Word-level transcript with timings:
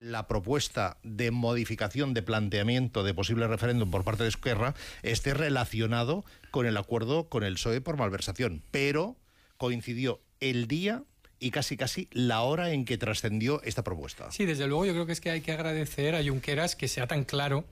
la 0.00 0.28
propuesta 0.28 0.96
de 1.02 1.30
modificación 1.30 2.14
de 2.14 2.22
planteamiento 2.22 3.02
de 3.02 3.14
posible 3.14 3.48
referéndum 3.48 3.90
por 3.90 4.04
parte 4.04 4.22
de 4.22 4.28
Esquerra 4.28 4.74
esté 5.02 5.34
relacionado 5.34 6.24
con 6.50 6.66
el 6.66 6.76
acuerdo 6.76 7.28
con 7.28 7.42
el 7.42 7.54
PSOE 7.54 7.80
por 7.80 7.96
malversación, 7.96 8.62
pero 8.70 9.16
coincidió 9.56 10.20
el 10.40 10.68
día 10.68 11.02
y 11.40 11.50
casi 11.50 11.76
casi 11.76 12.08
la 12.12 12.42
hora 12.42 12.72
en 12.72 12.84
que 12.84 12.98
trascendió 12.98 13.60
esta 13.62 13.82
propuesta. 13.82 14.30
Sí, 14.30 14.44
desde 14.44 14.66
luego 14.66 14.86
yo 14.86 14.92
creo 14.92 15.06
que 15.06 15.12
es 15.12 15.20
que 15.20 15.30
hay 15.30 15.40
que 15.40 15.52
agradecer 15.52 16.14
a 16.14 16.22
Junqueras 16.22 16.76
que 16.76 16.88
sea 16.88 17.06
tan 17.06 17.24
claro 17.24 17.64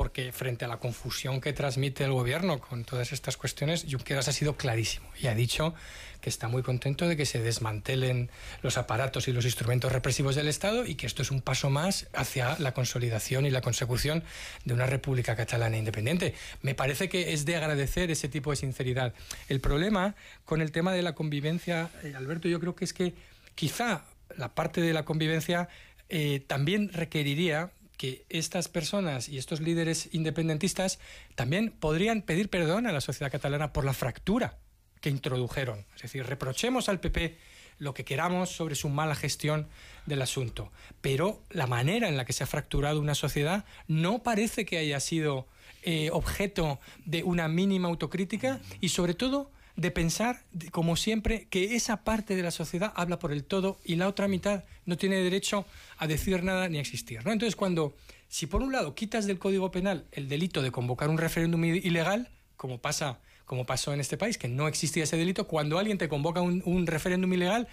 porque 0.00 0.32
frente 0.32 0.64
a 0.64 0.68
la 0.68 0.78
confusión 0.78 1.42
que 1.42 1.52
transmite 1.52 2.04
el 2.04 2.12
gobierno 2.12 2.58
con 2.58 2.84
todas 2.84 3.12
estas 3.12 3.36
cuestiones, 3.36 3.84
Junqueras 3.86 4.28
ha 4.28 4.32
sido 4.32 4.56
clarísimo 4.56 5.06
y 5.20 5.26
ha 5.26 5.34
dicho 5.34 5.74
que 6.22 6.30
está 6.30 6.48
muy 6.48 6.62
contento 6.62 7.06
de 7.06 7.18
que 7.18 7.26
se 7.26 7.38
desmantelen 7.38 8.30
los 8.62 8.78
aparatos 8.78 9.28
y 9.28 9.32
los 9.34 9.44
instrumentos 9.44 9.92
represivos 9.92 10.36
del 10.36 10.48
Estado 10.48 10.86
y 10.86 10.94
que 10.94 11.06
esto 11.06 11.20
es 11.20 11.30
un 11.30 11.42
paso 11.42 11.68
más 11.68 12.08
hacia 12.14 12.58
la 12.60 12.72
consolidación 12.72 13.44
y 13.44 13.50
la 13.50 13.60
consecución 13.60 14.24
de 14.64 14.72
una 14.72 14.86
República 14.86 15.36
Catalana 15.36 15.76
independiente. 15.76 16.32
Me 16.62 16.74
parece 16.74 17.10
que 17.10 17.34
es 17.34 17.44
de 17.44 17.56
agradecer 17.56 18.10
ese 18.10 18.30
tipo 18.30 18.52
de 18.52 18.56
sinceridad. 18.56 19.12
El 19.50 19.60
problema 19.60 20.14
con 20.46 20.62
el 20.62 20.72
tema 20.72 20.94
de 20.94 21.02
la 21.02 21.14
convivencia, 21.14 21.90
eh, 22.04 22.14
Alberto, 22.16 22.48
yo 22.48 22.58
creo 22.58 22.74
que 22.74 22.86
es 22.86 22.94
que 22.94 23.12
quizá 23.54 24.06
la 24.38 24.54
parte 24.54 24.80
de 24.80 24.94
la 24.94 25.04
convivencia 25.04 25.68
eh, 26.08 26.42
también 26.46 26.90
requeriría 26.90 27.70
que 28.00 28.24
estas 28.30 28.68
personas 28.68 29.28
y 29.28 29.36
estos 29.36 29.60
líderes 29.60 30.08
independentistas 30.12 30.98
también 31.34 31.70
podrían 31.70 32.22
pedir 32.22 32.48
perdón 32.48 32.86
a 32.86 32.92
la 32.92 33.02
sociedad 33.02 33.30
catalana 33.30 33.74
por 33.74 33.84
la 33.84 33.92
fractura 33.92 34.56
que 35.02 35.10
introdujeron. 35.10 35.84
Es 35.96 36.00
decir, 36.04 36.24
reprochemos 36.24 36.88
al 36.88 36.98
PP 36.98 37.36
lo 37.76 37.92
que 37.92 38.06
queramos 38.06 38.48
sobre 38.56 38.74
su 38.74 38.88
mala 38.88 39.14
gestión 39.14 39.68
del 40.06 40.22
asunto, 40.22 40.72
pero 41.02 41.42
la 41.50 41.66
manera 41.66 42.08
en 42.08 42.16
la 42.16 42.24
que 42.24 42.32
se 42.32 42.42
ha 42.42 42.46
fracturado 42.46 43.02
una 43.02 43.14
sociedad 43.14 43.66
no 43.86 44.22
parece 44.22 44.64
que 44.64 44.78
haya 44.78 44.98
sido 44.98 45.46
eh, 45.82 46.08
objeto 46.10 46.80
de 47.04 47.22
una 47.22 47.48
mínima 47.48 47.88
autocrítica 47.88 48.62
y 48.80 48.88
sobre 48.88 49.12
todo 49.12 49.50
de 49.80 49.90
pensar, 49.90 50.42
como 50.72 50.94
siempre, 50.94 51.46
que 51.48 51.74
esa 51.74 52.04
parte 52.04 52.36
de 52.36 52.42
la 52.42 52.50
sociedad 52.50 52.92
habla 52.96 53.18
por 53.18 53.32
el 53.32 53.44
todo 53.44 53.78
y 53.82 53.96
la 53.96 54.08
otra 54.08 54.28
mitad 54.28 54.64
no 54.84 54.98
tiene 54.98 55.16
derecho 55.16 55.64
a 55.96 56.06
decir 56.06 56.44
nada 56.44 56.68
ni 56.68 56.76
a 56.76 56.82
existir. 56.82 57.24
¿no? 57.24 57.32
Entonces, 57.32 57.56
cuando, 57.56 57.96
si 58.28 58.46
por 58.46 58.62
un 58.62 58.72
lado 58.72 58.94
quitas 58.94 59.26
del 59.26 59.38
Código 59.38 59.70
Penal 59.70 60.04
el 60.12 60.28
delito 60.28 60.60
de 60.60 60.70
convocar 60.70 61.08
un 61.08 61.16
referéndum 61.16 61.64
ilegal, 61.64 62.28
como 62.58 62.78
pasa 62.78 63.20
como 63.46 63.66
pasó 63.66 63.92
en 63.92 63.98
este 63.98 64.16
país, 64.16 64.38
que 64.38 64.46
no 64.46 64.68
existía 64.68 65.02
ese 65.02 65.16
delito, 65.16 65.48
cuando 65.48 65.80
alguien 65.80 65.98
te 65.98 66.08
convoca 66.08 66.40
un, 66.40 66.62
un 66.66 66.86
referéndum 66.86 67.32
ilegal, 67.32 67.66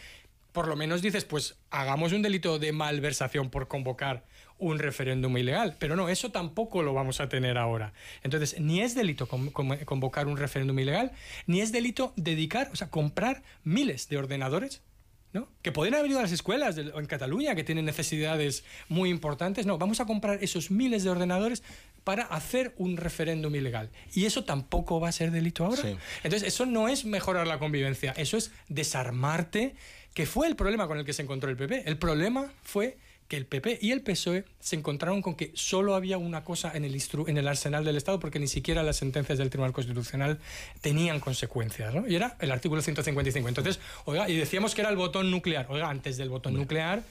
por 0.52 0.68
lo 0.68 0.76
menos 0.76 1.02
dices, 1.02 1.26
pues 1.26 1.58
hagamos 1.70 2.14
un 2.14 2.22
delito 2.22 2.60
de 2.60 2.72
malversación 2.72 3.50
por 3.50 3.68
convocar 3.68 4.24
un 4.58 4.80
referéndum 4.80 5.38
ilegal. 5.38 5.76
Pero 5.80 5.96
no, 5.96 6.10
eso 6.10 6.32
tampoco 6.32 6.82
lo 6.82 6.94
vamos 6.94 7.22
a 7.22 7.30
tener 7.30 7.58
ahora. 7.58 7.94
Entonces, 8.24 8.60
ni 8.60 8.82
es 8.82 8.96
delito 8.96 9.28
convocar 9.28 10.28
un 10.28 10.38
referéndum 10.38 10.80
ilegal, 10.80 11.12
ni 11.46 11.62
es 11.62 11.72
delito 11.72 12.14
dedicar, 12.16 12.70
o 12.72 12.76
sea, 12.76 12.90
comprar 12.90 13.44
miles 13.64 14.10
de 14.10 14.18
ordenadores 14.18 14.82
¿no? 15.34 15.50
que 15.62 15.72
pueden 15.72 15.94
haber 15.96 16.10
ido 16.10 16.20
a 16.20 16.24
las 16.24 16.32
escuelas 16.32 16.78
en 16.78 17.06
Cataluña, 17.06 17.56
que 17.56 17.64
tienen 17.64 17.86
necesidades 17.86 18.64
muy 18.88 19.10
importantes. 19.10 19.66
No, 19.66 19.78
vamos 19.78 20.00
a 20.00 20.06
comprar 20.06 20.44
esos 20.44 20.72
miles 20.72 21.04
de 21.04 21.10
ordenadores 21.10 21.64
para 22.04 22.24
hacer 22.24 22.74
un 22.78 22.98
referéndum 22.98 23.54
ilegal. 23.56 23.90
Y 24.14 24.26
eso 24.26 24.46
tampoco 24.46 25.00
va 25.00 25.10
a 25.10 25.12
ser 25.12 25.32
delito 25.32 25.66
ahora. 25.66 25.84
Entonces, 26.24 26.48
eso 26.48 26.66
no 26.66 26.88
es 26.88 27.06
mejorar 27.06 27.48
la 27.48 27.60
convivencia, 27.60 28.14
eso 28.18 28.38
es 28.38 28.52
desarmarte 28.70 29.76
que 30.14 30.26
fue 30.26 30.48
el 30.48 30.56
problema 30.56 30.88
con 30.88 30.98
el 30.98 31.06
que 31.06 31.14
se 31.14 31.22
encontró 31.22 31.50
el 31.50 31.58
PP. 31.58 31.84
El 31.86 31.98
problema 31.98 32.52
fue 32.64 32.98
que 33.28 33.38
el 33.38 33.46
PP 33.46 33.80
y 33.82 33.92
el 33.92 34.02
PSOE 34.02 34.46
se 34.60 34.76
encontraron 34.76 35.22
con 35.22 35.36
que 35.36 35.52
solo 35.54 35.96
había 35.96 36.18
una 36.18 36.44
cosa 36.44 36.72
en 36.74 36.86
el, 36.86 36.98
en 37.28 37.38
el 37.38 37.48
arsenal 37.48 37.84
del 37.84 37.98
Estado 37.98 38.20
porque 38.20 38.40
ni 38.40 38.48
siquiera 38.48 38.84
las 38.84 38.98
sentencias 38.98 39.38
del 39.38 39.50
Tribunal 39.50 39.74
Constitucional 39.74 40.40
tenían 40.82 41.20
consecuencias, 41.20 41.94
¿no? 41.94 42.08
Y 42.08 42.16
era 42.16 42.38
el 42.40 42.52
artículo 42.52 42.82
155. 42.82 43.48
Entonces, 43.48 43.80
oiga, 44.06 44.30
y 44.30 44.38
decíamos 44.38 44.76
que 44.76 44.82
era 44.82 44.90
el 44.90 44.96
botón 44.96 45.30
nuclear. 45.30 45.68
Oiga, 45.70 45.90
antes 45.90 46.18
del 46.18 46.30
botón 46.30 46.54
nuclear 46.54 47.04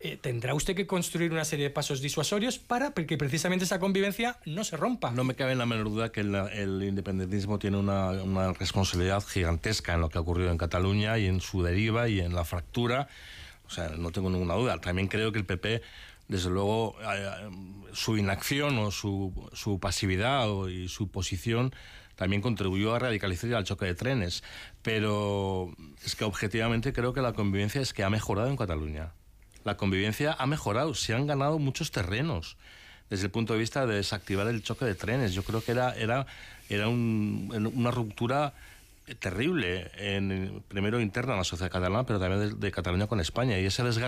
eh, 0.00 0.18
tendrá 0.20 0.52
usted 0.52 0.76
que 0.76 0.86
construir 0.86 1.32
una 1.32 1.46
serie 1.46 1.64
de 1.64 1.70
pasos 1.70 2.02
disuasorios 2.02 2.58
para 2.58 2.92
que 2.92 3.16
precisamente 3.16 3.64
esa 3.64 3.78
convivencia 3.78 4.36
no 4.44 4.62
se 4.64 4.76
rompa. 4.76 5.12
No 5.12 5.24
me 5.24 5.34
cabe 5.34 5.54
la 5.54 5.64
menor 5.64 5.88
duda 5.88 6.12
que 6.12 6.20
el, 6.20 6.82
independentismo 6.82 7.58
tiene 7.58 7.78
una, 7.78 8.10
una, 8.10 8.52
responsabilidad 8.52 9.22
gigantesca 9.22 9.94
en 9.94 10.02
lo 10.02 10.10
que 10.10 10.18
ha 10.18 10.20
ocurrido 10.20 10.50
en 10.50 10.58
Cataluña 10.58 11.16
y 11.16 11.26
en 11.26 11.40
su 11.40 11.62
deriva 11.62 12.08
y 12.10 12.20
en 12.20 12.34
la 12.34 12.44
fractura. 12.44 13.08
Sea, 13.74 13.90
no 13.96 14.10
tengo 14.10 14.30
ninguna 14.30 14.54
duda. 14.54 14.80
También 14.80 15.08
creo 15.08 15.32
que 15.32 15.38
el 15.38 15.46
PP 15.46 15.82
desde 16.28 16.50
luego 16.50 16.96
eh, 17.02 17.30
su 17.92 18.16
inacción 18.16 18.78
o 18.78 18.90
su, 18.90 19.50
su 19.52 19.78
pasividad 19.78 20.46
y 20.68 20.88
su 20.88 21.08
posición 21.08 21.74
también 22.16 22.40
contribuyó 22.40 22.94
a 22.94 22.98
radicalizar 22.98 23.50
el 23.50 23.64
choque 23.64 23.86
de 23.86 23.94
trenes. 23.94 24.42
Pero 24.82 25.74
es 26.04 26.16
que 26.16 26.24
objetivamente 26.24 26.92
creo 26.92 27.12
que 27.12 27.20
la 27.20 27.32
convivencia 27.32 27.80
es 27.80 27.92
que 27.92 28.04
ha 28.04 28.10
mejorado 28.10 28.48
en 28.48 28.56
Cataluña 28.56 29.12
la 29.64 29.76
convivencia 29.76 30.36
ha 30.38 30.46
mejorado, 30.46 30.94
se 30.94 31.14
han 31.14 31.26
ganado 31.26 31.58
muchos 31.58 31.90
terrenos 31.90 32.56
desde 33.10 33.26
el 33.26 33.30
punto 33.30 33.54
de 33.54 33.58
vista 33.58 33.86
de 33.86 33.96
desactivar 33.96 34.46
el 34.46 34.62
choque 34.62 34.84
de 34.84 34.94
trenes. 34.94 35.32
Yo 35.32 35.42
creo 35.42 35.62
que 35.64 35.72
era, 35.72 35.94
era, 35.94 36.26
era 36.68 36.88
una 36.88 37.90
ruptura 37.90 38.54
terrible, 39.18 39.90
en, 39.96 40.62
primero 40.68 41.00
interna 41.00 41.32
en 41.32 41.38
la 41.38 41.44
sociedad 41.44 41.70
catalana, 41.70 42.04
pero 42.06 42.18
también 42.18 42.58
de, 42.58 42.72
Cataluña 42.72 43.06
con 43.06 43.20
España. 43.20 43.58
Y 43.58 43.66
ese 43.66 43.82